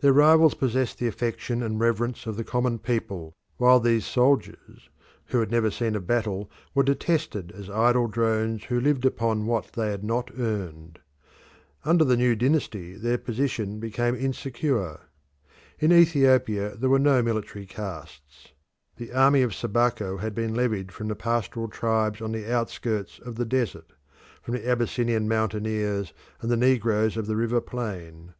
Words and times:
Their 0.00 0.14
rivals 0.14 0.54
possessed 0.54 0.96
the 0.96 1.06
affection 1.06 1.62
and 1.62 1.78
reverence 1.78 2.24
of 2.24 2.38
the 2.38 2.44
common 2.44 2.78
people, 2.78 3.34
while 3.58 3.78
these 3.78 4.06
soldiers, 4.06 4.88
who 5.26 5.38
had 5.40 5.50
never 5.50 5.70
seen 5.70 5.94
a 5.94 6.00
battle, 6.00 6.50
were 6.74 6.82
detested 6.82 7.52
as 7.54 7.68
idle 7.68 8.06
drones 8.08 8.64
who 8.64 8.80
lived 8.80 9.04
upon 9.04 9.44
what 9.44 9.72
they 9.74 9.90
had 9.90 10.02
not 10.02 10.30
earned. 10.38 11.00
Under 11.84 12.04
the 12.06 12.16
new 12.16 12.34
dynasty 12.34 12.94
their 12.94 13.18
position 13.18 13.78
became 13.78 14.14
insecure. 14.16 14.98
In 15.78 15.92
Ethiopia 15.92 16.74
there 16.74 16.88
was 16.88 17.02
no 17.02 17.22
military 17.22 17.66
caste. 17.66 18.52
The 18.96 19.12
army 19.12 19.42
of 19.42 19.54
Sabaco 19.54 20.16
had 20.16 20.34
been 20.34 20.54
levied 20.54 20.90
from 20.90 21.08
the 21.08 21.16
pastoral 21.16 21.68
tribes 21.68 22.22
on 22.22 22.32
the 22.32 22.50
outskirts 22.50 23.18
of 23.18 23.34
the 23.34 23.44
desert, 23.44 23.92
from 24.40 24.54
the 24.54 24.66
Abyssinian 24.66 25.28
mountaineers 25.28 26.14
and 26.40 26.50
the 26.50 26.56
negroes 26.56 27.18
of 27.18 27.26
the 27.26 27.36
river 27.36 27.60
plain. 27.60 28.32